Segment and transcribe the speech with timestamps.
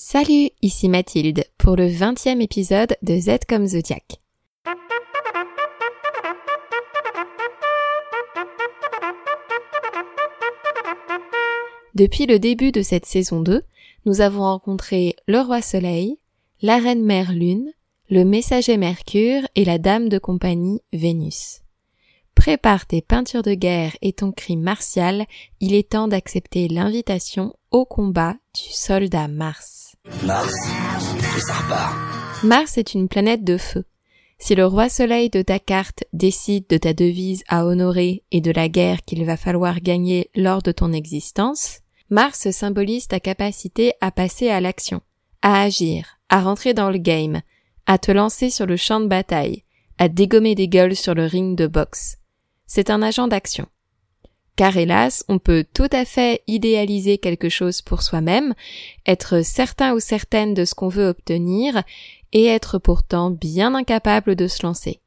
[0.00, 4.04] Salut, ici Mathilde pour le 20e épisode de Z comme Zodiac.
[11.96, 13.64] Depuis le début de cette saison 2,
[14.06, 16.20] nous avons rencontré le roi Soleil,
[16.62, 17.72] la reine mère Lune,
[18.08, 21.62] le messager Mercure et la dame de compagnie Vénus.
[22.36, 25.26] Prépare tes peintures de guerre et ton cri martial,
[25.58, 29.77] il est temps d'accepter l'invitation au combat du soldat Mars.
[32.42, 33.84] Mars, est une planète de feu.
[34.38, 38.50] Si le roi soleil de ta carte décide de ta devise à honorer et de
[38.50, 41.80] la guerre qu'il va falloir gagner lors de ton existence,
[42.10, 45.00] Mars symbolise ta capacité à passer à l'action,
[45.42, 47.40] à agir, à rentrer dans le game,
[47.86, 49.64] à te lancer sur le champ de bataille,
[49.98, 52.16] à dégommer des gueules sur le ring de boxe.
[52.66, 53.66] C'est un agent d'action.
[54.58, 58.54] Car hélas, on peut tout à fait idéaliser quelque chose pour soi-même,
[59.06, 61.84] être certain ou certaine de ce qu'on veut obtenir,
[62.32, 64.98] et être pourtant bien incapable de se lancer.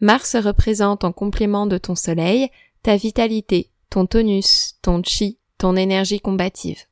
[0.00, 2.48] Mars représente en complément de ton soleil
[2.84, 6.84] ta vitalité, ton tonus, ton chi, ton énergie combative.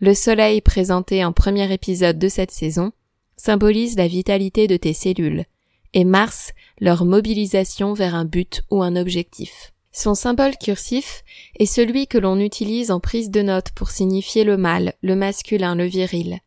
[0.00, 2.92] Le soleil présenté en premier épisode de cette saison
[3.36, 5.44] symbolise la vitalité de tes cellules,
[5.92, 9.73] et Mars leur mobilisation vers un but ou un objectif.
[9.96, 11.22] Son symbole cursif
[11.58, 15.74] est celui que l'on utilise en prise de note pour signifier le mâle, le masculin,
[15.74, 16.40] le viril.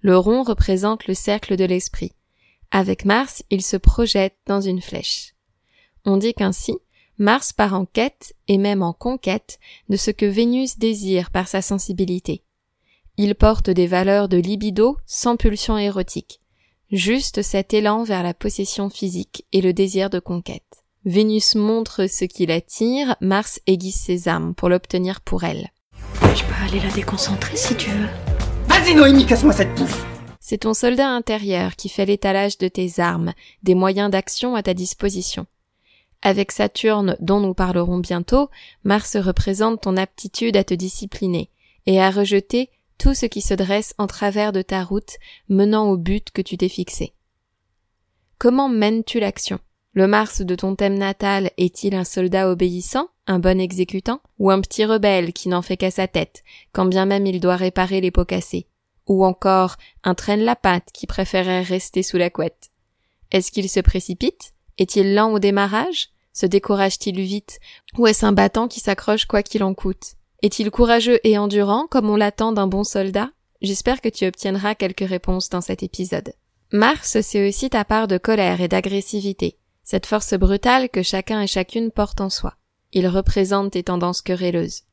[0.00, 2.12] Le rond représente le cercle de l'esprit.
[2.70, 5.34] Avec Mars, il se projette dans une flèche.
[6.04, 6.76] On dit qu'ainsi,
[7.18, 11.62] Mars part en quête et même en conquête de ce que Vénus désire par sa
[11.62, 12.44] sensibilité.
[13.16, 16.40] Il porte des valeurs de libido sans pulsion érotique
[16.92, 20.81] juste cet élan vers la possession physique et le désir de conquête.
[21.04, 25.68] Vénus montre ce qui l'attire, Mars aiguise ses armes pour l'obtenir pour elle.
[26.36, 28.08] Je peux aller la déconcentrer si tu veux.
[28.68, 30.06] Vas-y Noémie, casse-moi cette pouffe
[30.38, 33.32] C'est ton soldat intérieur qui fait l'étalage de tes armes,
[33.64, 35.46] des moyens d'action à ta disposition.
[36.22, 38.48] Avec Saturne, dont nous parlerons bientôt,
[38.84, 41.50] Mars représente ton aptitude à te discipliner
[41.86, 45.16] et à rejeter tout ce qui se dresse en travers de ta route
[45.48, 47.12] menant au but que tu t'es fixé.
[48.38, 49.58] Comment mènes-tu l'action?
[49.94, 54.62] Le Mars de ton thème natal est-il un soldat obéissant, un bon exécutant, ou un
[54.62, 56.42] petit rebelle qui n'en fait qu'à sa tête,
[56.72, 58.66] quand bien même il doit réparer les pots cassés?
[59.06, 62.70] Ou encore un traîne la patte qui préférerait rester sous la couette?
[63.32, 64.52] Est-ce qu'il se précipite?
[64.78, 66.08] Est-il lent au démarrage?
[66.32, 67.60] Se décourage-t-il vite?
[67.98, 70.14] Ou est-ce un battant qui s'accroche quoi qu'il en coûte?
[70.42, 73.30] Est-il courageux et endurant comme on l'attend d'un bon soldat?
[73.60, 76.32] J'espère que tu obtiendras quelques réponses dans cet épisode.
[76.72, 79.58] Mars, c'est aussi ta part de colère et d'agressivité,
[79.92, 82.54] cette force brutale que chacun et chacune porte en soi.
[82.94, 84.84] Il représente tes tendances querelleuses.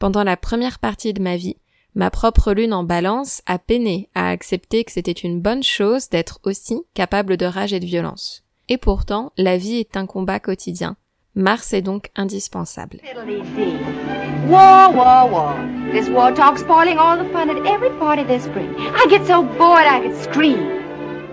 [0.00, 1.58] Pendant la première partie de ma vie,
[1.94, 6.40] ma propre lune en balance a peiné à accepter que c'était une bonne chose d'être
[6.42, 8.42] aussi capable de rage et de violence.
[8.68, 10.96] Et pourtant, la vie est un combat quotidien.
[11.36, 12.98] Mars est donc indispensable.
[18.96, 20.83] I get so bored I could scream.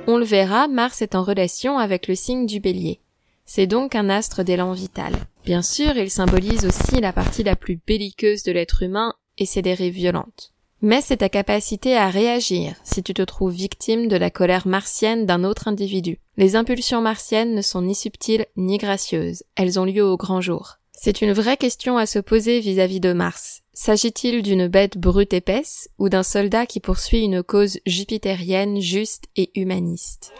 [0.08, 3.00] On le verra, Mars est en relation avec le signe du bélier.
[3.46, 5.14] C'est donc un astre d'élan vital.
[5.46, 9.62] Bien sûr, il symbolise aussi la partie la plus belliqueuse de l'être humain et ses
[9.62, 10.52] dérives violentes.
[10.82, 15.28] Mais c'est ta capacité à réagir si tu te trouves victime de la colère martienne
[15.28, 16.18] d'un autre individu.
[16.38, 20.78] Les impulsions martiennes ne sont ni subtiles ni gracieuses, elles ont lieu au grand jour.
[20.92, 23.62] C'est une vraie question à se poser vis-à-vis de Mars.
[23.84, 29.50] S'agit-il d'une bête brute épaisse ou d'un soldat qui poursuit une cause jupitérienne juste et
[29.60, 30.34] humaniste?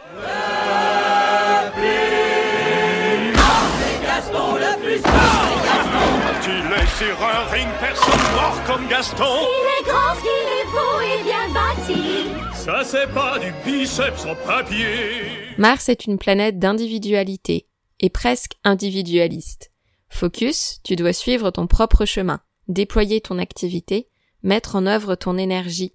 [8.64, 9.24] Comme Gaston.
[9.24, 12.28] Il est grand, il est beau et bien bâti.
[12.54, 14.86] Ça c'est pas du biceps en papier.
[15.58, 17.66] Mars est une planète d'individualité
[17.98, 19.72] et presque individualiste.
[20.08, 24.08] Focus, tu dois suivre ton propre chemin, déployer ton activité,
[24.42, 25.92] mettre en œuvre ton énergie,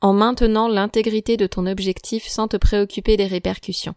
[0.00, 3.94] en maintenant l'intégrité de ton objectif sans te préoccuper des répercussions.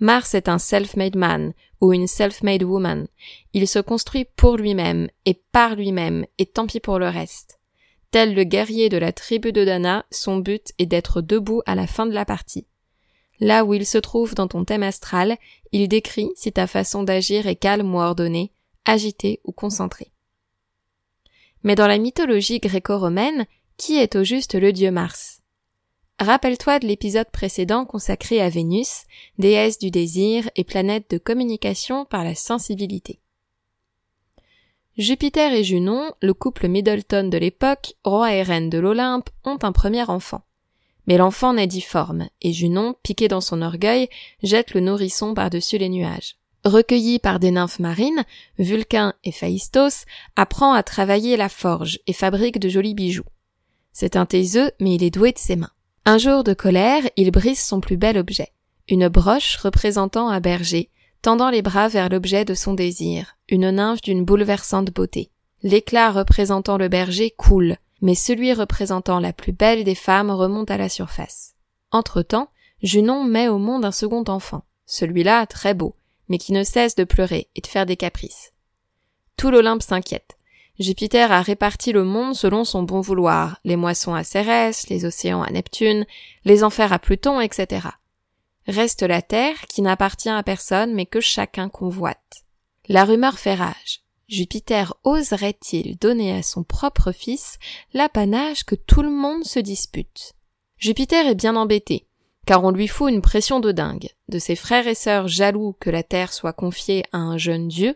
[0.00, 3.06] Mars est un self-made man ou une self-made woman.
[3.52, 7.58] Il se construit pour lui-même et par lui-même et tant pis pour le reste.
[8.10, 11.86] Tel le guerrier de la tribu de Dana, son but est d'être debout à la
[11.86, 12.66] fin de la partie.
[13.40, 15.36] Là où il se trouve dans ton thème astral,
[15.72, 18.52] il décrit si ta façon d'agir est calme ou ordonnée,
[18.84, 20.13] agité ou concentré.
[21.64, 23.46] Mais dans la mythologie gréco-romaine,
[23.76, 25.40] qui est au juste le dieu Mars
[26.20, 29.02] Rappelle-toi de l'épisode précédent consacré à Vénus,
[29.38, 33.18] déesse du désir et planète de communication par la sensibilité.
[34.96, 39.72] Jupiter et Junon, le couple Middleton de l'époque, roi et reine de l'Olympe, ont un
[39.72, 40.42] premier enfant.
[41.08, 44.08] Mais l'enfant naît difforme, et Junon, piqué dans son orgueil,
[44.44, 46.36] jette le nourrisson par-dessus les nuages.
[46.64, 48.24] Recueilli par des nymphes marines,
[48.58, 53.24] Vulcain et Phaistos apprend à travailler la forge et fabrique de jolis bijoux.
[53.92, 55.70] C'est un taiseux, mais il est doué de ses mains.
[56.06, 58.48] Un jour de colère, il brise son plus bel objet.
[58.88, 60.90] Une broche représentant un berger,
[61.22, 65.30] tendant les bras vers l'objet de son désir, une nymphe d'une bouleversante beauté.
[65.62, 70.76] L'éclat représentant le berger coule, mais celui représentant la plus belle des femmes remonte à
[70.76, 71.54] la surface.
[71.90, 72.48] Entre-temps,
[72.82, 75.94] Junon met au monde un second enfant, celui-là très beau,
[76.28, 78.52] mais qui ne cesse de pleurer et de faire des caprices.
[79.36, 80.36] Tout l'Olympe s'inquiète.
[80.78, 85.42] Jupiter a réparti le monde selon son bon vouloir, les moissons à Cérès, les océans
[85.42, 86.04] à Neptune,
[86.44, 87.88] les enfers à Pluton, etc.
[88.66, 92.42] Reste la terre qui n'appartient à personne mais que chacun convoite.
[92.88, 94.00] La rumeur fait rage.
[94.28, 97.58] Jupiter oserait-il donner à son propre fils
[97.92, 100.32] l'apanage que tout le monde se dispute?
[100.78, 102.06] Jupiter est bien embêté,
[102.46, 105.90] car on lui fout une pression de dingue, de ses frères et sœurs jaloux que
[105.90, 107.94] la terre soit confiée à un jeune dieu,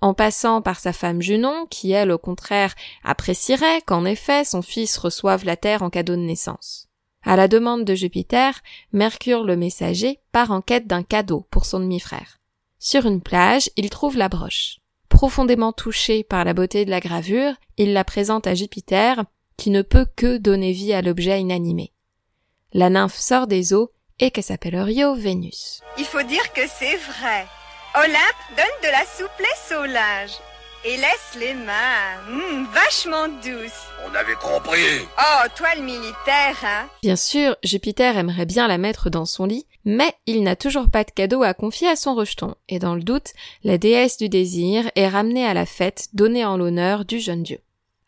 [0.00, 2.74] en passant par sa femme Junon, qui elle au contraire
[3.04, 6.88] apprécierait qu'en effet son fils reçoive la terre en cadeau de naissance.
[7.24, 8.60] À la demande de Jupiter,
[8.92, 12.38] Mercure le messager part en quête d'un cadeau pour son demi-frère.
[12.78, 14.78] Sur une plage, il trouve la broche.
[15.08, 19.24] Profondément touché par la beauté de la gravure, il la présente à Jupiter,
[19.56, 21.92] qui ne peut que donner vie à l'objet inanimé.
[22.74, 25.80] La nymphe sort des eaux et qu'elle s'appelle Rio Vénus.
[25.96, 27.46] Il faut dire que c'est vrai.
[27.94, 30.36] Olympe donne de la souplesse au linge
[30.84, 33.86] et laisse les mains hum, vachement douces.
[34.06, 35.00] On avait compris.
[35.18, 39.66] Oh, toi le militaire, hein Bien sûr, Jupiter aimerait bien la mettre dans son lit,
[39.86, 43.02] mais il n'a toujours pas de cadeau à confier à son rejeton, et dans le
[43.02, 43.32] doute,
[43.64, 47.60] la déesse du désir est ramenée à la fête donnée en l'honneur du jeune dieu.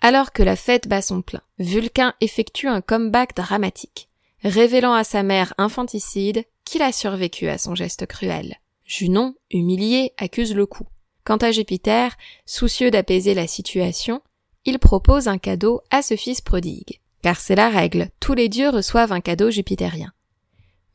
[0.03, 4.10] Alors que la fête bat son plein, Vulcain effectue un comeback dramatique,
[4.43, 8.57] révélant à sa mère infanticide qu'il a survécu à son geste cruel.
[8.85, 10.87] Junon, humilié, accuse le coup.
[11.25, 12.17] Quant à Jupiter,
[12.47, 14.21] soucieux d'apaiser la situation,
[14.65, 17.01] il propose un cadeau à ce fils prodigue.
[17.23, 20.13] Car c'est la règle, tous les dieux reçoivent un cadeau jupitérien.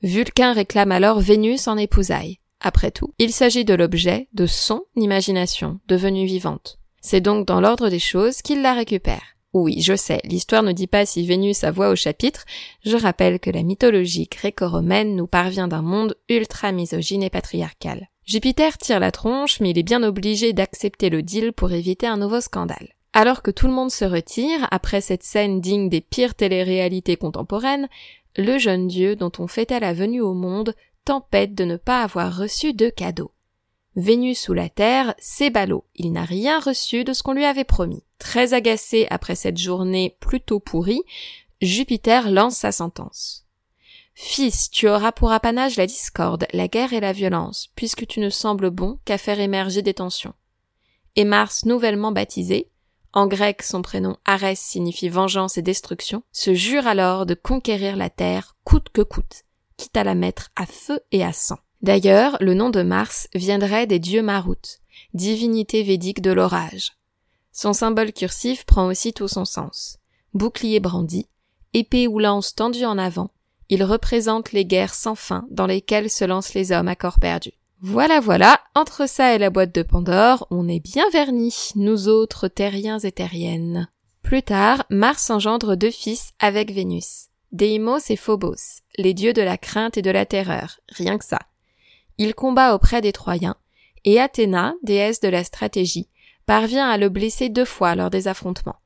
[0.01, 2.37] Vulcain réclame alors Vénus en épousaille.
[2.59, 6.79] Après tout, il s'agit de l'objet de son imagination, devenue vivante.
[7.01, 9.34] C'est donc dans l'ordre des choses qu'il la récupère.
[9.55, 12.43] Oui, je sais, l'histoire ne dit pas si Vénus a voix au chapitre,
[12.83, 18.09] je rappelle que la mythologie gréco-romaine nous parvient d'un monde ultra misogyne et patriarcal.
[18.25, 22.17] Jupiter tire la tronche, mais il est bien obligé d'accepter le deal pour éviter un
[22.17, 22.89] nouveau scandale.
[23.13, 27.87] Alors que tout le monde se retire, après cette scène digne des pires téléréalités contemporaines,
[28.35, 30.75] le jeune dieu dont on fêtait la venue au monde
[31.05, 33.31] tempête de ne pas avoir reçu de cadeau.
[33.95, 37.63] Vénus sous la terre, c'est ballot, il n'a rien reçu de ce qu'on lui avait
[37.63, 38.03] promis.
[38.19, 41.03] Très agacé après cette journée plutôt pourrie,
[41.61, 43.45] Jupiter lance sa sentence.
[44.13, 48.29] Fils, tu auras pour apanage la discorde, la guerre et la violence, puisque tu ne
[48.29, 50.33] sembles bon qu'à faire émerger des tensions.
[51.15, 52.69] Et Mars, nouvellement baptisé,
[53.13, 58.09] en grec son prénom Arès signifie vengeance et destruction, se jure alors de conquérir la
[58.09, 59.43] terre coûte que coûte,
[59.77, 61.57] quitte à la mettre à feu et à sang.
[61.85, 64.79] D'ailleurs, le nom de Mars viendrait des dieux Marut,
[65.13, 66.93] divinité védique de l'orage.
[67.51, 69.99] Son symbole cursif prend aussi tout son sens.
[70.33, 71.27] Bouclier brandi,
[71.73, 73.29] épée ou lance tendue en avant,
[73.69, 77.51] il représente les guerres sans fin dans lesquelles se lancent les hommes à corps perdu.
[77.81, 82.47] Voilà, voilà, entre ça et la boîte de Pandore, on est bien vernis, nous autres
[82.47, 83.89] terriens et terriennes.
[84.23, 87.27] Plus tard, Mars engendre deux fils avec Vénus.
[87.51, 91.37] Deimos et Phobos, les dieux de la crainte et de la terreur, rien que ça.
[92.17, 93.57] Il combat auprès des Troyens,
[94.05, 96.07] et Athéna, déesse de la stratégie,
[96.45, 98.79] parvient à le blesser deux fois lors des affrontements.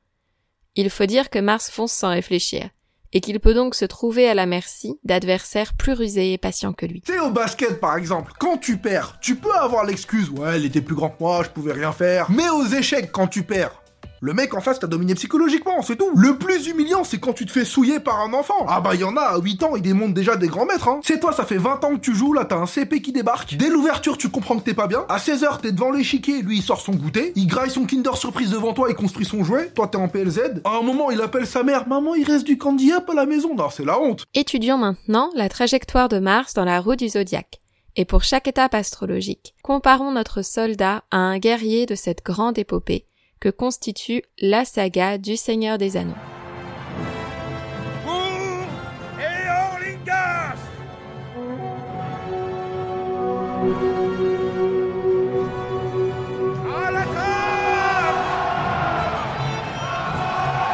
[0.76, 2.70] Il faut dire que Mars fonce sans réfléchir
[3.12, 6.86] et qu'il peut donc se trouver à la merci d'adversaires plus rusés et patients que
[6.86, 7.02] lui.
[7.04, 10.80] Sais, au basket par exemple, quand tu perds, tu peux avoir l'excuse, ouais, elle était
[10.80, 12.30] plus grand que moi, je pouvais rien faire.
[12.30, 13.79] Mais aux échecs, quand tu perds,
[14.22, 16.10] le mec en face t'a dominé psychologiquement, c'est tout.
[16.14, 18.66] Le plus humiliant, c'est quand tu te fais souiller par un enfant.
[18.68, 21.00] Ah bah y en a, à 8 ans, il démonte déjà des grands maîtres, hein.
[21.02, 23.56] C'est toi, ça fait 20 ans que tu joues, là t'as un CP qui débarque.
[23.56, 25.06] Dès l'ouverture, tu comprends que t'es pas bien.
[25.08, 27.32] À 16h, t'es devant l'échiquier, lui il sort son goûter.
[27.34, 29.70] Il graille son Kinder Surprise devant toi et construit son jouet.
[29.74, 30.60] Toi t'es en PLZ.
[30.64, 33.24] À un moment, il appelle sa mère, maman, il reste du candy up à la
[33.24, 33.54] maison.
[33.54, 34.24] Non, c'est la honte.
[34.34, 37.60] Étudions maintenant la trajectoire de Mars dans la roue du zodiaque.
[37.96, 43.06] Et pour chaque étape astrologique, comparons notre soldat à un guerrier de cette grande épopée
[43.40, 46.14] que constitue la saga du Seigneur des Anneaux.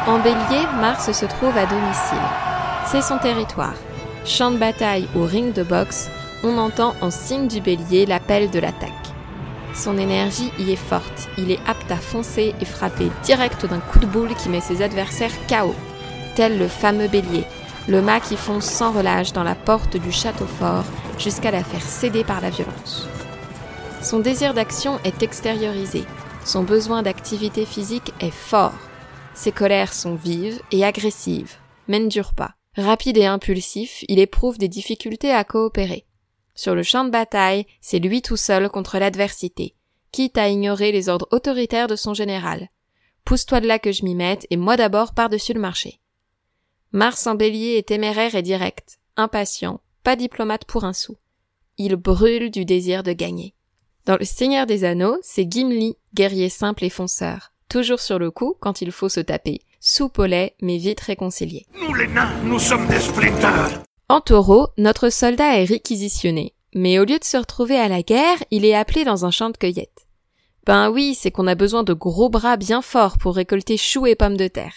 [0.07, 2.17] En bélier, Mars se trouve à domicile.
[2.85, 3.75] C'est son territoire.
[4.23, 6.09] Champ de bataille ou ring de boxe,
[6.43, 9.06] on entend en signe du bélier l'appel de l'attaque.
[9.77, 13.99] Son énergie y est forte, il est apte à foncer et frapper direct d'un coup
[13.99, 15.75] de boule qui met ses adversaires KO,
[16.35, 17.43] tel le fameux bélier,
[17.87, 20.83] le mât qui fonce sans relâche dans la porte du château fort
[21.19, 23.07] jusqu'à la faire céder par la violence.
[24.01, 26.05] Son désir d'action est extériorisé,
[26.43, 28.73] son besoin d'activité physique est fort,
[29.35, 31.57] ses colères sont vives et agressives,
[31.87, 32.53] mais ne durent pas.
[32.77, 36.05] Rapide et impulsif, il éprouve des difficultés à coopérer.
[36.57, 39.75] Sur le champ de bataille, c'est lui tout seul contre l'adversité,
[40.11, 42.69] quitte à ignorer les ordres autoritaires de son général.
[43.25, 45.99] Pousse-toi de là que je m'y mette, et moi d'abord par-dessus le marché.
[46.91, 51.15] Mars en bélier est téméraire et direct, impatient, pas diplomate pour un sou.
[51.77, 53.53] Il brûle du désir de gagner.
[54.05, 58.55] Dans le Seigneur des Anneaux, c'est Gimli, guerrier simple et fonceur, toujours sur le coup
[58.59, 61.67] quand il faut se taper, soupe au lait mais vite réconcilié.
[61.79, 62.99] Nous les nains, nous sommes des
[64.09, 68.37] En taureau, notre soldat est réquisitionné, mais au lieu de se retrouver à la guerre,
[68.51, 70.07] il est appelé dans un champ de cueillette.
[70.65, 74.15] Ben oui, c'est qu'on a besoin de gros bras bien forts pour récolter choux et
[74.15, 74.73] pommes de terre.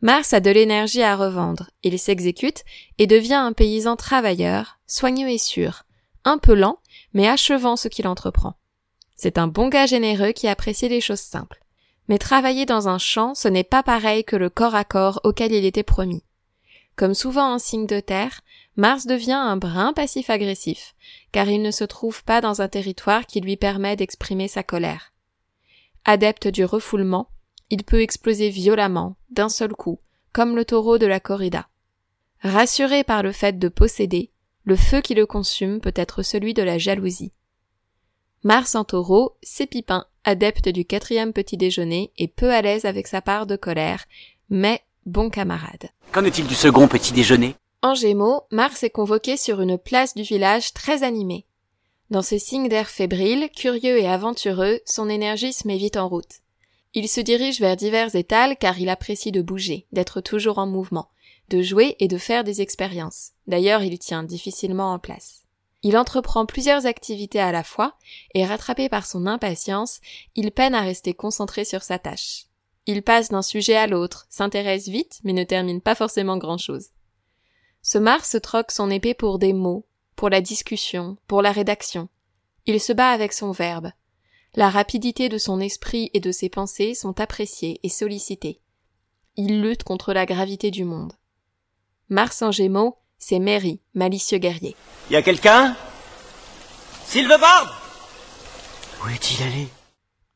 [0.00, 2.64] Mars a de l'énergie à revendre, il s'exécute
[2.96, 5.82] et devient un paysan travailleur, soigneux et sûr,
[6.24, 6.78] un peu lent,
[7.12, 8.54] mais achevant ce qu'il entreprend.
[9.16, 11.62] C'est un bon gars généreux qui apprécie les choses simples.
[12.08, 15.52] Mais travailler dans un champ, ce n'est pas pareil que le corps à corps auquel
[15.52, 16.24] il était promis.
[17.00, 18.42] Comme souvent en signe de terre,
[18.76, 20.94] Mars devient un brin passif-agressif,
[21.32, 25.14] car il ne se trouve pas dans un territoire qui lui permet d'exprimer sa colère.
[26.04, 27.30] Adepte du refoulement,
[27.70, 29.98] il peut exploser violemment, d'un seul coup,
[30.34, 31.68] comme le taureau de la corrida.
[32.42, 34.28] Rassuré par le fait de posséder,
[34.64, 37.32] le feu qui le consume peut être celui de la jalousie.
[38.42, 43.06] Mars en taureau, c'est Pipin, adepte du quatrième petit déjeuner et peu à l'aise avec
[43.06, 44.04] sa part de colère,
[44.50, 45.90] mais bon camarade.
[46.12, 47.54] Qu'en est-il du second petit déjeuner?
[47.82, 51.46] En Gémeaux, Mars est convoqué sur une place du village très animée.
[52.10, 56.40] Dans ce signe d'air fébrile, curieux et aventureux, son énergie se met vite en route.
[56.92, 61.08] Il se dirige vers divers étals car il apprécie de bouger, d'être toujours en mouvement,
[61.48, 63.30] de jouer et de faire des expériences.
[63.46, 65.44] D'ailleurs, il tient difficilement en place.
[65.82, 67.94] Il entreprend plusieurs activités à la fois,
[68.34, 70.00] et rattrapé par son impatience,
[70.34, 72.46] il peine à rester concentré sur sa tâche.
[72.86, 76.88] Il passe d'un sujet à l'autre, s'intéresse vite, mais ne termine pas forcément grand chose.
[77.82, 82.08] Ce Mars troque son épée pour des mots, pour la discussion, pour la rédaction.
[82.66, 83.90] Il se bat avec son verbe.
[84.54, 88.60] La rapidité de son esprit et de ses pensées sont appréciées et sollicitées.
[89.36, 91.12] Il lutte contre la gravité du monde.
[92.08, 94.74] Mars en Gémeaux, c'est Mary, malicieux guerrier.
[95.10, 95.76] Y a quelqu'un?
[97.06, 97.80] Silvebard
[99.02, 99.68] Où est-il allé?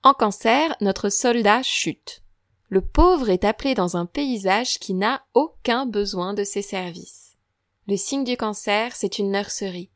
[0.02, 2.23] En cancer, notre soldat chute.
[2.68, 7.36] Le pauvre est appelé dans un paysage qui n'a aucun besoin de ses services.
[7.86, 9.90] Le signe du cancer, c'est une nurserie,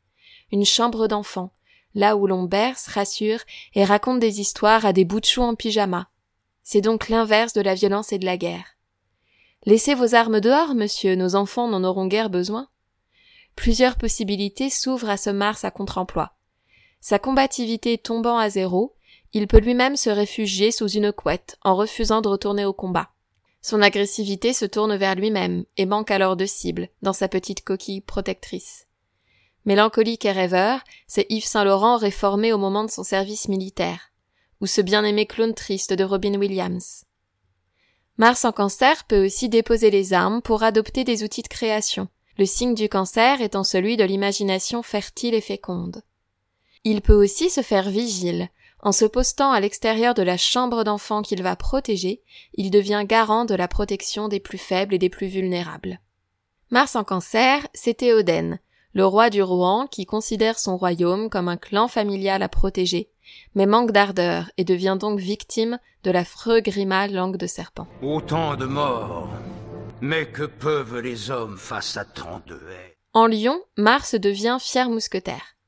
[0.51, 1.51] une chambre d'enfant,
[1.95, 3.39] là où l'on berce, rassure
[3.73, 6.09] et raconte des histoires à des bouts de chou en pyjama.
[6.63, 8.77] C'est donc l'inverse de la violence et de la guerre.
[9.65, 12.69] Laissez vos armes dehors, monsieur, nos enfants n'en auront guère besoin.
[13.55, 16.33] Plusieurs possibilités s'ouvrent à ce Mars à contre-emploi.
[17.01, 18.95] Sa combativité tombant à zéro,
[19.33, 23.11] il peut lui-même se réfugier sous une couette en refusant de retourner au combat.
[23.61, 28.01] Son agressivité se tourne vers lui-même et manque alors de cible dans sa petite coquille
[28.01, 28.87] protectrice.
[29.65, 34.11] Mélancolique et rêveur, c'est Yves Saint-Laurent réformé au moment de son service militaire,
[34.61, 37.03] ou ce bien-aimé clown triste de Robin Williams.
[38.17, 42.07] Mars en cancer peut aussi déposer les armes pour adopter des outils de création,
[42.37, 46.01] le signe du cancer étant celui de l'imagination fertile et féconde.
[46.85, 48.49] Il peut aussi se faire vigile.
[48.81, 52.21] En se postant à l'extérieur de la chambre d'enfant qu'il va protéger,
[52.53, 55.99] il devient garant de la protection des plus faibles et des plus vulnérables.
[56.71, 58.59] Mars en cancer, c'est Théoden,
[58.93, 63.09] le roi du Rouen qui considère son royaume comme un clan familial à protéger,
[63.53, 67.87] mais manque d'ardeur et devient donc victime de l'affreux Grima langue de serpent.
[68.01, 69.29] Autant de morts.
[70.01, 74.89] Mais que peuvent les hommes face à tant de haies En Lyon, Mars devient fier
[74.89, 75.58] mousquetaire.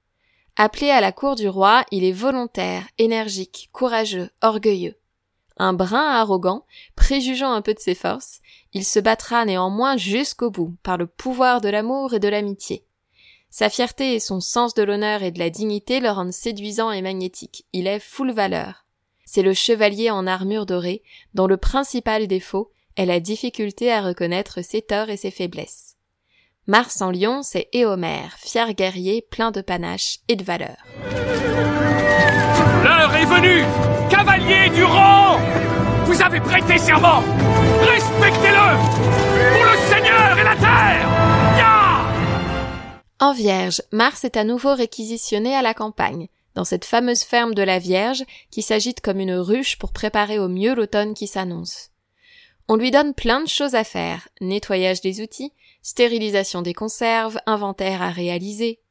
[0.57, 4.95] Appelé à la cour du roi, il est volontaire, énergique, courageux, orgueilleux.
[5.57, 6.65] Un brin arrogant,
[6.95, 8.41] préjugeant un peu de ses forces,
[8.73, 12.83] il se battra néanmoins jusqu'au bout par le pouvoir de l'amour et de l'amitié.
[13.49, 17.01] Sa fierté et son sens de l'honneur et de la dignité le rendent séduisant et
[17.01, 17.65] magnétique.
[17.73, 18.85] Il est full valeur.
[19.25, 21.03] C'est le chevalier en armure dorée,
[21.33, 25.97] dont le principal défaut est la difficulté à reconnaître ses torts et ses faiblesses.
[26.67, 30.77] Mars en lion, c'est Éomer, fier guerrier plein de panache et de valeur.
[32.83, 33.63] L'heure est venue
[34.11, 35.39] Cavalier du rang
[36.05, 37.23] Vous avez prêté serment
[37.81, 38.77] Respectez-le
[39.53, 41.07] Pour le Seigneur et la terre
[43.19, 47.63] En Vierge, Mars est à nouveau réquisitionné à la campagne, dans cette fameuse ferme de
[47.63, 51.89] la Vierge qui s'agite comme une ruche pour préparer au mieux l'automne qui s'annonce.
[52.67, 58.01] On lui donne plein de choses à faire, nettoyage des outils, stérilisation des conserves, inventaire
[58.01, 58.81] à réaliser.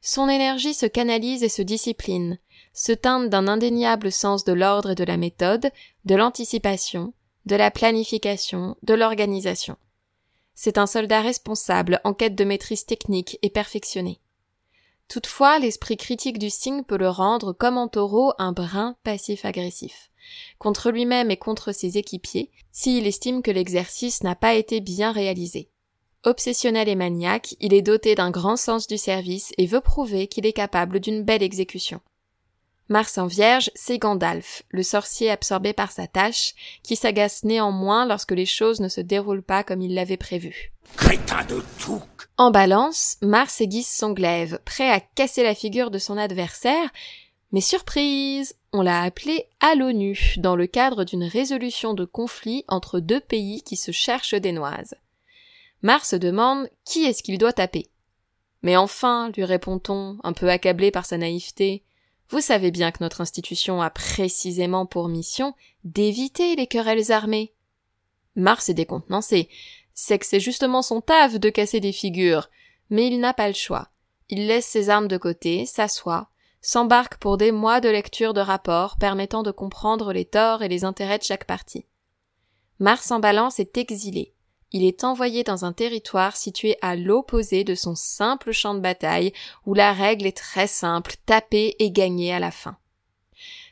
[0.00, 2.38] Son énergie se canalise et se discipline,
[2.72, 5.70] se teinte d'un indéniable sens de l'ordre et de la méthode,
[6.04, 7.12] de l'anticipation,
[7.46, 9.76] de la planification, de l'organisation.
[10.54, 14.20] C'est un soldat responsable en quête de maîtrise technique et perfectionnée.
[15.08, 20.10] Toutefois, l'esprit critique du signe peut le rendre, comme en taureau, un brin passif-agressif.
[20.58, 25.70] Contre lui-même et contre ses équipiers, s'il estime que l'exercice n'a pas été bien réalisé.
[26.24, 30.46] Obsessionnel et maniaque, il est doté d'un grand sens du service et veut prouver qu'il
[30.46, 32.00] est capable d'une belle exécution.
[32.88, 38.32] Mars en Vierge, c'est Gandalf, le sorcier absorbé par sa tâche, qui s'agace néanmoins lorsque
[38.32, 40.72] les choses ne se déroulent pas comme il l'avait prévu.
[40.96, 42.02] Crétin de tout
[42.36, 46.90] En balance, Mars aiguise son glaive, prêt à casser la figure de son adversaire,
[47.52, 53.00] mais surprise, on l'a appelé à l'ONU, dans le cadre d'une résolution de conflit entre
[53.00, 54.94] deux pays qui se cherchent des noises.
[55.82, 57.88] Mars demande qui est-ce qu'il doit taper.
[58.62, 61.84] Mais enfin, lui répond-on, un peu accablé par sa naïveté,
[62.30, 65.54] vous savez bien que notre institution a précisément pour mission
[65.84, 67.54] d'éviter les querelles armées.
[68.36, 69.48] Mars est décontenancé.
[69.94, 72.50] C'est que c'est justement son taf de casser des figures.
[72.90, 73.88] Mais il n'a pas le choix.
[74.28, 76.28] Il laisse ses armes de côté, s'assoit,
[76.60, 80.84] s'embarque pour des mois de lecture de rapports permettant de comprendre les torts et les
[80.84, 81.86] intérêts de chaque partie.
[82.78, 84.34] Mars en balance est exilé.
[84.70, 89.32] Il est envoyé dans un territoire situé à l'opposé de son simple champ de bataille,
[89.64, 92.76] où la règle est très simple, taper et gagner à la fin.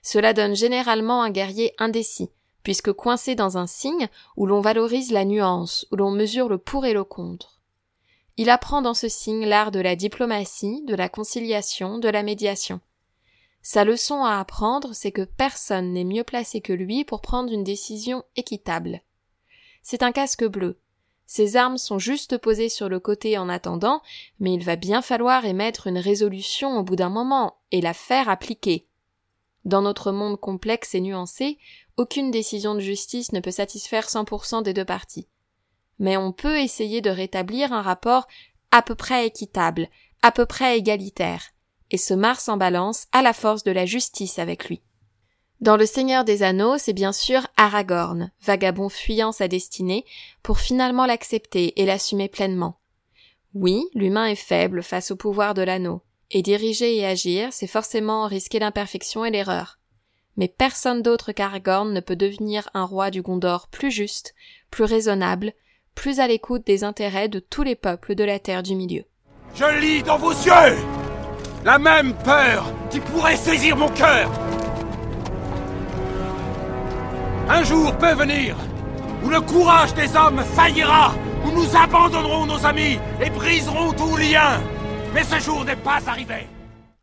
[0.02, 2.30] Cela donne généralement un guerrier indécis,
[2.62, 6.86] puisque coincé dans un signe où l'on valorise la nuance, où l'on mesure le pour
[6.86, 7.60] et le contre.
[8.38, 12.80] Il apprend dans ce signe l'art de la diplomatie, de la conciliation, de la médiation.
[13.62, 17.64] Sa leçon à apprendre, c'est que personne n'est mieux placé que lui pour prendre une
[17.64, 19.00] décision équitable.
[19.82, 20.78] C'est un casque bleu.
[21.26, 24.00] Ses armes sont juste posées sur le côté en attendant,
[24.38, 28.28] mais il va bien falloir émettre une résolution au bout d'un moment et la faire
[28.28, 28.86] appliquer.
[29.64, 31.58] Dans notre monde complexe et nuancé,
[31.96, 35.26] aucune décision de justice ne peut satisfaire 100% des deux parties.
[35.98, 38.28] Mais on peut essayer de rétablir un rapport
[38.70, 39.88] à peu près équitable,
[40.22, 41.42] à peu près égalitaire,
[41.90, 44.82] et se Mars en balance à la force de la justice avec lui.
[45.60, 50.04] Dans Le Seigneur des Anneaux, c'est bien sûr Aragorn, vagabond fuyant sa destinée,
[50.42, 52.78] pour finalement l'accepter et l'assumer pleinement.
[53.54, 58.26] Oui, l'humain est faible face au pouvoir de l'anneau, et diriger et agir, c'est forcément
[58.26, 59.78] risquer l'imperfection et l'erreur.
[60.36, 64.34] Mais personne d'autre qu'Aragorn ne peut devenir un roi du Gondor plus juste,
[64.70, 65.54] plus raisonnable,
[65.94, 69.04] plus à l'écoute des intérêts de tous les peuples de la Terre du Milieu.
[69.54, 70.76] Je lis dans vos yeux
[71.64, 74.30] la même peur qui pourrait saisir mon cœur.
[77.48, 78.56] Un jour peut venir
[79.24, 84.60] où le courage des hommes faillira, où nous abandonnerons nos amis et briserons tout lien.
[85.14, 86.48] Mais ce jour n'est pas arrivé.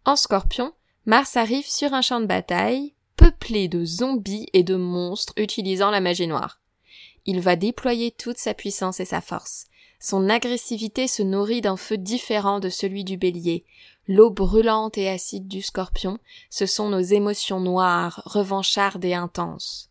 [0.06, 0.73] En scorpion,
[1.06, 6.01] Mars arrive sur un champ de bataille, peuplé de zombies et de monstres utilisant la
[6.01, 6.60] magie noire.
[7.25, 9.67] Il va déployer toute sa puissance et sa force.
[10.01, 13.65] Son agressivité se nourrit d'un feu différent de celui du bélier.
[14.10, 16.17] L'eau brûlante et acide du scorpion,
[16.49, 19.89] ce sont nos émotions noires, revanchardes et intenses.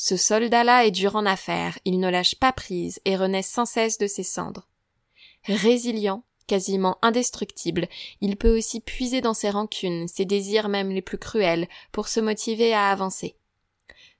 [0.00, 3.98] Ce soldat-là est dur en affaires, il ne lâche pas prise et renaît sans cesse
[3.98, 4.68] de ses cendres.
[5.42, 7.88] Résilient, quasiment indestructible,
[8.20, 12.20] il peut aussi puiser dans ses rancunes, ses désirs même les plus cruels, pour se
[12.20, 13.34] motiver à avancer.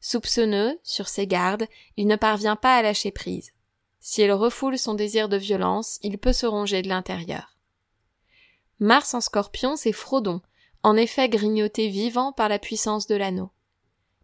[0.00, 3.52] Soupçonneux, sur ses gardes, il ne parvient pas à lâcher prise.
[4.00, 7.56] Si elle refoule son désir de violence, il peut se ronger de l'intérieur.
[8.80, 10.40] Mars en scorpion, c'est Frodon,
[10.82, 13.52] en effet grignoté vivant par la puissance de l'anneau.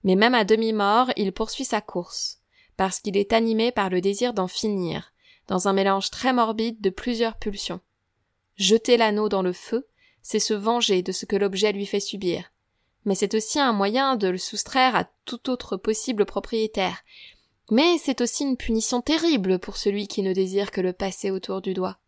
[0.04, 2.40] Mais même à demi-mort, il poursuit sa course,
[2.76, 5.12] parce qu'il est animé par le désir d'en finir,
[5.48, 7.80] dans un mélange très morbide de plusieurs pulsions.
[8.56, 9.86] Jeter l'anneau dans le feu,
[10.22, 12.52] c'est se venger de ce que l'objet lui fait subir.
[13.04, 17.02] Mais c'est aussi un moyen de le soustraire à tout autre possible propriétaire.
[17.70, 21.60] Mais c'est aussi une punition terrible pour celui qui ne désire que le passer autour
[21.60, 21.98] du doigt.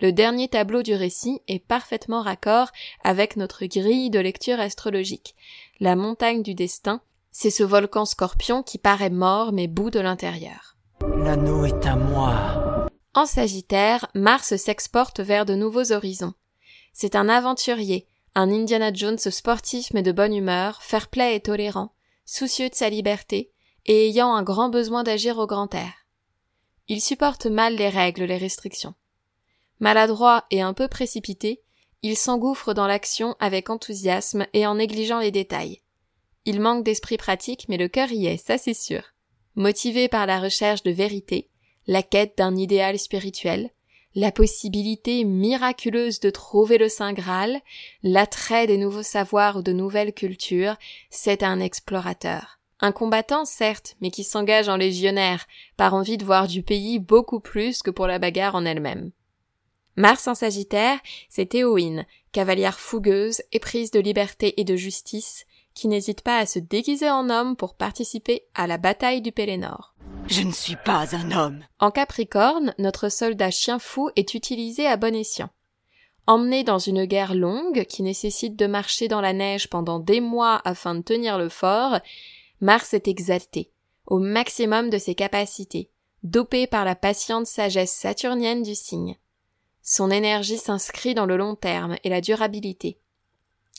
[0.00, 2.72] Le dernier tableau du récit est parfaitement raccord
[3.04, 5.36] avec notre grille de lecture astrologique.
[5.82, 7.00] La montagne du destin,
[7.32, 10.76] c'est ce volcan scorpion qui paraît mort mais bout de l'intérieur.
[11.00, 12.86] L'anneau est à moi.
[13.14, 16.34] En Sagittaire, Mars s'exporte vers de nouveaux horizons.
[16.92, 21.92] C'est un aventurier, un Indiana Jones sportif mais de bonne humeur, fair-play et tolérant,
[22.26, 23.50] soucieux de sa liberté,
[23.84, 26.06] et ayant un grand besoin d'agir au grand air.
[26.86, 28.94] Il supporte mal les règles, les restrictions.
[29.80, 31.60] Maladroit et un peu précipité,
[32.02, 35.80] il s'engouffre dans l'action avec enthousiasme et en négligeant les détails.
[36.44, 39.02] Il manque d'esprit pratique, mais le cœur y est, ça c'est sûr.
[39.54, 41.48] Motivé par la recherche de vérité,
[41.86, 43.70] la quête d'un idéal spirituel,
[44.14, 47.60] la possibilité miraculeuse de trouver le Saint Graal,
[48.02, 50.76] l'attrait des nouveaux savoirs ou de nouvelles cultures,
[51.10, 52.58] c'est un explorateur.
[52.80, 57.40] Un combattant, certes, mais qui s'engage en légionnaire, par envie de voir du pays beaucoup
[57.40, 59.12] plus que pour la bagarre en elle-même.
[59.96, 66.22] Mars en Sagittaire, c'est Éowyn, cavalière fougueuse, éprise de liberté et de justice, qui n'hésite
[66.22, 69.94] pas à se déguiser en homme pour participer à la bataille du Pélénor.
[70.28, 71.64] Je ne suis pas un homme.
[71.78, 75.50] En Capricorne, notre soldat chien fou est utilisé à bon escient.
[76.26, 80.62] Emmené dans une guerre longue qui nécessite de marcher dans la neige pendant des mois
[80.64, 81.98] afin de tenir le fort,
[82.60, 83.72] Mars est exalté,
[84.06, 85.90] au maximum de ses capacités,
[86.22, 89.16] dopé par la patiente sagesse saturnienne du signe.
[89.82, 92.98] Son énergie s'inscrit dans le long terme et la durabilité.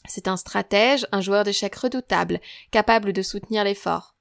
[0.08, 4.16] C'est un stratège, un joueur d'échecs redoutable, capable de soutenir l'effort.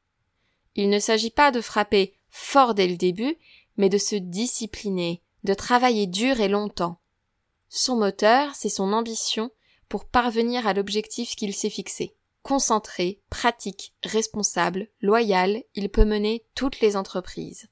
[0.77, 3.37] Il ne s'agit pas de frapper fort dès le début,
[3.77, 7.01] mais de se discipliner, de travailler dur et longtemps.
[7.68, 9.51] Son moteur, c'est son ambition
[9.88, 12.14] pour parvenir à l'objectif qu'il s'est fixé.
[12.42, 17.68] Concentré, pratique, responsable, loyal, il peut mener toutes les entreprises.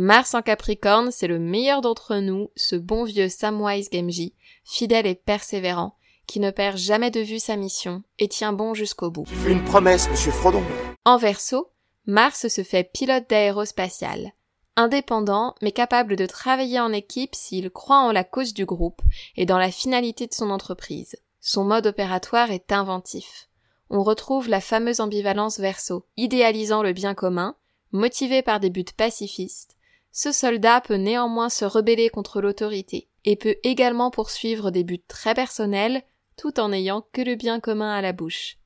[0.00, 4.32] Mars en Capricorne, c'est le meilleur d'entre nous, ce bon vieux Samwise Gamgee,
[4.62, 5.96] fidèle et persévérant,
[6.28, 9.24] qui ne perd jamais de vue sa mission et tient bon jusqu'au bout.
[9.26, 10.62] J'ai fait une promesse, monsieur Frodon.
[11.04, 11.72] En verso,
[12.06, 14.34] Mars se fait pilote d'aérospatial.
[14.76, 19.02] Indépendant, mais capable de travailler en équipe s'il croit en la cause du groupe
[19.36, 21.16] et dans la finalité de son entreprise.
[21.40, 23.48] Son mode opératoire est inventif.
[23.90, 27.56] On retrouve la fameuse ambivalence verso, idéalisant le bien commun,
[27.90, 29.74] motivé par des buts pacifistes,
[30.18, 35.32] ce soldat peut néanmoins se rebeller contre l'autorité, et peut également poursuivre des buts très
[35.32, 36.02] personnels,
[36.36, 38.56] tout en n'ayant que le bien commun à la bouche.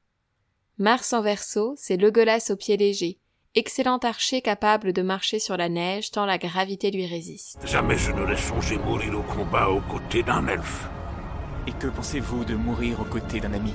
[0.79, 3.19] Mars en verso, c'est Legolas au pied léger,
[3.55, 7.59] excellent archer capable de marcher sur la neige tant la gravité lui résiste.
[7.67, 10.89] Jamais je ne laisse songer mourir au combat aux côtés d'un elfe.
[11.67, 13.75] Et que pensez-vous de mourir aux côtés d'un ami?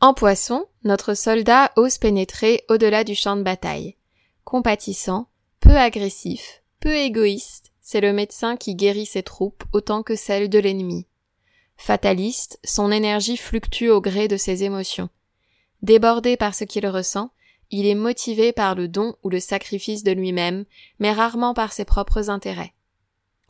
[0.00, 3.96] En poisson, notre soldat ose pénétrer au-delà du champ de bataille.
[4.44, 5.28] Compatissant,
[5.60, 10.58] peu agressif, peu égoïste, c'est le médecin qui guérit ses troupes autant que celles de
[10.58, 11.06] l'ennemi.
[11.76, 15.08] Fataliste, son énergie fluctue au gré de ses émotions.
[15.82, 17.30] Débordé par ce qu'il ressent,
[17.70, 20.64] il est motivé par le don ou le sacrifice de lui-même,
[20.98, 22.74] mais rarement par ses propres intérêts.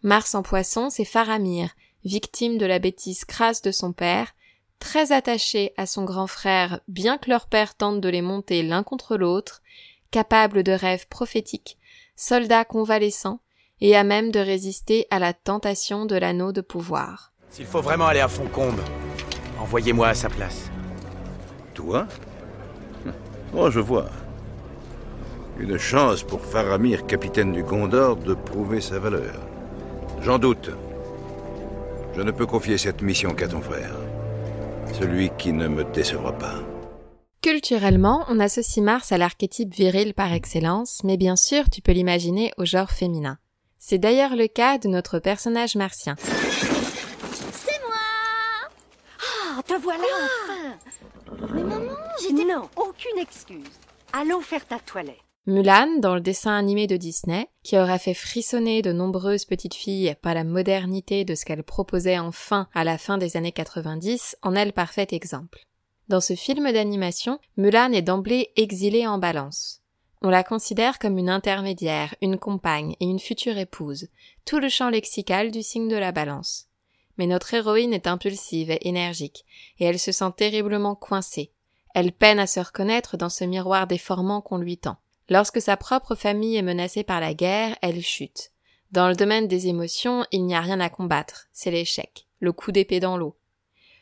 [0.03, 4.35] Mars en poisson, c'est Faramir, victime de la bêtise crasse de son père,
[4.79, 8.83] très attaché à son grand frère, bien que leur père tente de les monter l'un
[8.83, 9.63] contre l'autre,
[10.11, 11.79] capable de rêves prophétiques,
[12.19, 13.39] soldat convalescent,
[13.81, 17.33] et à même de résister à la tentation de l'anneau de pouvoir.
[17.49, 18.81] S'il faut vraiment aller à Foncombe,
[19.61, 20.69] envoyez-moi à sa place.
[21.75, 22.07] Toi?
[23.57, 24.11] Oh, je vois.
[25.59, 29.35] Une chance pour Faramir, capitaine du Gondor, de prouver sa valeur.
[30.21, 30.71] J'en doute.
[32.17, 33.95] Je ne peux confier cette mission qu'à ton frère.
[34.93, 36.57] Celui qui ne me décevra pas.
[37.41, 42.51] Culturellement, on associe Mars à l'archétype viril par excellence, mais bien sûr, tu peux l'imaginer
[42.57, 43.39] au genre féminin.
[43.79, 46.17] C'est d'ailleurs le cas de notre personnage martien.
[46.19, 48.69] C'est moi
[49.21, 52.45] Ah, te voilà enfin Mais maman, j'étais...
[52.45, 53.71] Non, aucune excuse.
[54.13, 55.21] Allons faire ta toilette.
[55.47, 60.17] Mulan, dans le dessin animé de Disney, qui aurait fait frissonner de nombreuses petites filles
[60.21, 64.57] par la modernité de ce qu'elle proposait enfin à la fin des années 90, en
[64.57, 65.61] est le parfait exemple.
[66.09, 69.83] Dans ce film d'animation, Mulan est d'emblée exilée en balance.
[70.23, 74.09] On la considère comme une intermédiaire, une compagne et une future épouse,
[74.47, 76.67] tout le champ lexical du signe de la balance.
[77.19, 79.45] Mais notre héroïne est impulsive et énergique,
[79.79, 81.53] et elle se sent terriblement coincée.
[81.95, 84.97] Elle peine à se reconnaître dans ce miroir déformant qu'on lui tend.
[85.29, 88.53] Lorsque sa propre famille est menacée par la guerre, elle chute.
[88.93, 92.73] Dans le domaine des émotions, il n'y a rien à combattre, c'est l'échec, le coup
[92.73, 93.37] d'épée dans l'eau.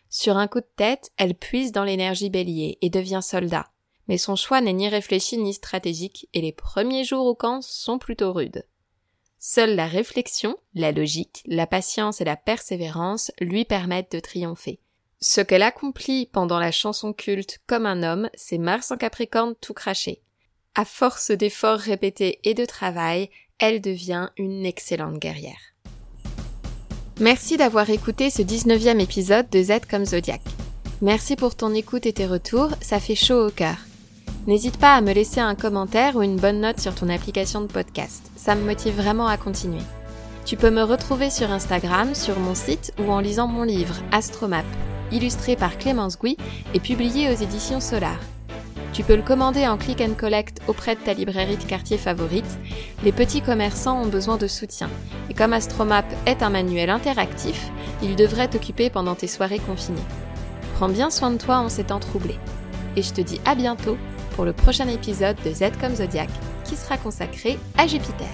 [0.08, 3.70] Sur un coup de tête, elle puise dans l'énergie bélier et devient soldat.
[4.08, 7.98] Mais son choix n'est ni réfléchi ni stratégique et les premiers jours au camp sont
[7.98, 8.64] plutôt rudes.
[9.38, 14.80] Seule la réflexion, la logique, la patience et la persévérance lui permettent de triompher.
[15.20, 19.74] Ce qu'elle accomplit pendant la chanson culte comme un homme, c'est Mars en Capricorne tout
[19.74, 20.22] craché.
[20.74, 25.75] À force d'efforts répétés et de travail, elle devient une excellente guerrière.
[27.18, 30.42] Merci d'avoir écouté ce 19e épisode de Z comme Zodiac.
[31.00, 33.76] Merci pour ton écoute et tes retours, ça fait chaud au cœur.
[34.46, 37.68] N'hésite pas à me laisser un commentaire ou une bonne note sur ton application de
[37.68, 38.30] podcast.
[38.36, 39.80] Ça me motive vraiment à continuer.
[40.44, 44.66] Tu peux me retrouver sur Instagram, sur mon site ou en lisant mon livre Astromap,
[45.10, 46.36] illustré par Clémence Gouy
[46.74, 48.18] et publié aux éditions Solar.
[48.96, 52.46] Tu peux le commander en click and collect auprès de ta librairie de quartier favorite.
[53.04, 54.88] Les petits commerçants ont besoin de soutien.
[55.28, 57.68] Et comme Astromap est un manuel interactif,
[58.02, 60.00] il devrait t'occuper pendant tes soirées confinées.
[60.76, 62.38] Prends bien soin de toi en ces temps troublés.
[62.96, 63.98] Et je te dis à bientôt
[64.34, 66.30] pour le prochain épisode de Z comme Zodiac
[66.64, 68.26] qui sera consacré à Jupiter.